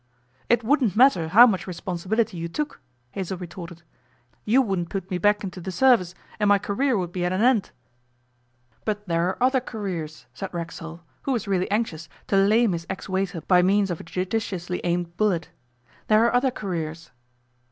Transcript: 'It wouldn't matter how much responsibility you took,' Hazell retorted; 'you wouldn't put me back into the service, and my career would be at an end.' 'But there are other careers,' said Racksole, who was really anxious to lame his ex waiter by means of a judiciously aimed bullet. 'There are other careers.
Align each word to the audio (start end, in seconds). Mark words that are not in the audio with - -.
'It 0.49 0.63
wouldn't 0.63 0.95
matter 0.95 1.27
how 1.27 1.45
much 1.45 1.67
responsibility 1.67 2.35
you 2.35 2.47
took,' 2.47 2.81
Hazell 3.13 3.37
retorted; 3.37 3.83
'you 4.45 4.59
wouldn't 4.59 4.89
put 4.89 5.11
me 5.11 5.19
back 5.19 5.43
into 5.43 5.61
the 5.61 5.71
service, 5.71 6.15
and 6.39 6.47
my 6.47 6.57
career 6.57 6.97
would 6.97 7.11
be 7.11 7.23
at 7.23 7.31
an 7.31 7.43
end.' 7.43 7.69
'But 8.83 9.07
there 9.07 9.27
are 9.29 9.37
other 9.43 9.59
careers,' 9.61 10.25
said 10.33 10.51
Racksole, 10.55 11.01
who 11.21 11.33
was 11.33 11.47
really 11.47 11.69
anxious 11.69 12.09
to 12.29 12.35
lame 12.35 12.71
his 12.71 12.87
ex 12.89 13.07
waiter 13.07 13.41
by 13.41 13.61
means 13.61 13.91
of 13.91 13.99
a 13.99 14.03
judiciously 14.03 14.81
aimed 14.83 15.15
bullet. 15.17 15.51
'There 16.07 16.25
are 16.25 16.33
other 16.33 16.49
careers. 16.49 17.11